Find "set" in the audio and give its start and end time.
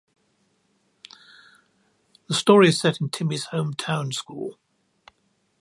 2.79-2.99